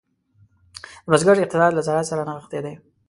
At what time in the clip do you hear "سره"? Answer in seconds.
2.11-2.21